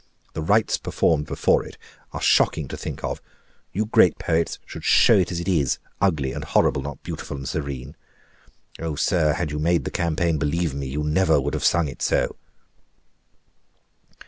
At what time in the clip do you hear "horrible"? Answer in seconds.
6.43-6.81